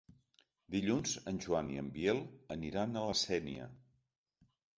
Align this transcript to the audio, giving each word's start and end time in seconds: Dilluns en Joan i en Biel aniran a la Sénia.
Dilluns 0.75 1.13
en 1.31 1.37
Joan 1.45 1.69
i 1.73 1.77
en 1.81 1.91
Biel 1.99 2.23
aniran 2.57 2.95
a 2.95 3.05
la 3.11 3.19
Sénia. 3.21 3.71